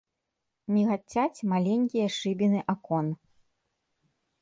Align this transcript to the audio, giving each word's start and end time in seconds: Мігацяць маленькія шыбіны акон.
Мігацяць 0.77 1.45
маленькія 1.53 2.07
шыбіны 2.17 2.59
акон. 2.77 3.05